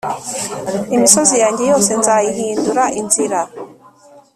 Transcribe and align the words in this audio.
Imisozi 0.95 1.35
yanjye 1.43 1.63
yose 1.71 1.91
nzayihindura 1.99 2.83
inzira 2.99 3.39